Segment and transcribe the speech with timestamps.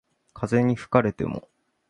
[0.33, 1.47] 風に吹かれても